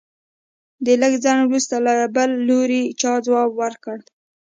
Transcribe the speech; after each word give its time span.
د 0.85 0.87
لږ 1.01 1.13
ځنډ 1.23 1.39
وروسته 1.45 1.75
له 1.85 1.93
بل 2.15 2.29
لوري 2.47 2.83
چا 3.01 3.11
ځواب 3.25 3.49
ورکړ. 3.61 3.97